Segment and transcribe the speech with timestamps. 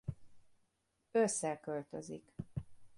[1.11, 2.33] Ősszel költözik.